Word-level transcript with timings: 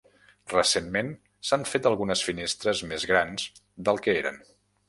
Recentment 0.53 1.11
s'han 1.51 1.67
fet 1.73 1.89
algunes 1.91 2.25
finestres 2.31 2.81
més 2.93 3.09
grans 3.15 3.49
del 3.91 4.03
que 4.07 4.21
eren. 4.25 4.43